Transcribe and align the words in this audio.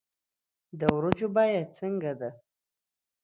د 0.79 0.81
ورجو 0.95 1.27
بیه 1.35 1.61
څنګه 1.77 2.11
ده 2.19 2.29